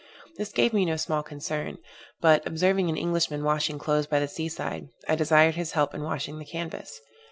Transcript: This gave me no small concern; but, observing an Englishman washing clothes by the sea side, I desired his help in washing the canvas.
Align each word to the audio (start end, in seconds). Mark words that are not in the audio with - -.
This 0.37 0.51
gave 0.51 0.73
me 0.73 0.83
no 0.83 0.95
small 0.95 1.21
concern; 1.21 1.77
but, 2.21 2.41
observing 2.47 2.89
an 2.89 2.97
Englishman 2.97 3.43
washing 3.43 3.77
clothes 3.77 4.07
by 4.07 4.19
the 4.19 4.27
sea 4.27 4.49
side, 4.49 4.87
I 5.07 5.13
desired 5.13 5.53
his 5.53 5.73
help 5.73 5.93
in 5.93 6.01
washing 6.01 6.39
the 6.39 6.43
canvas. 6.45 6.99